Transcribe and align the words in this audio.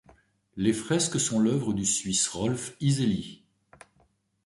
Les 0.57 0.73
fresques 0.73 1.19
sont 1.19 1.39
l'œuvre 1.39 1.73
du 1.73 1.85
Suisse 1.85 2.27
Rolf 2.29 2.75
Iseli. 2.81 3.43